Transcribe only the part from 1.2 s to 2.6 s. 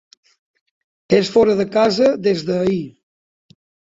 fora de casa des